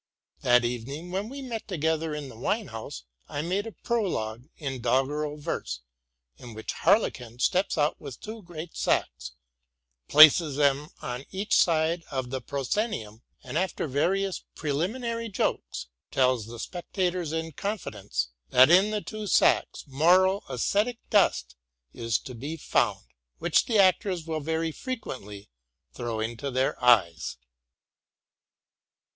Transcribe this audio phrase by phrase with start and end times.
[0.41, 4.81] That evening, when we met together in the wine house, I made a prologue in
[4.81, 5.81] doggerel verse,
[6.39, 9.33] in which Harlequin steps out with two great sacks,
[10.07, 16.57] places them on each side of the proscenium, and, after various preliminary jokes, tells the
[16.57, 21.55] spectators in confidence, that in the two sacks moral esthetic dust
[21.93, 23.05] is to be found,
[23.37, 25.47] which the actors will very frequently
[25.93, 27.37] throw into their eyes.